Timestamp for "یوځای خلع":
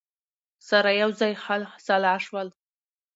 1.01-1.71